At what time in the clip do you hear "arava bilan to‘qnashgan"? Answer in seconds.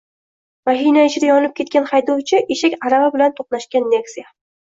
2.91-3.87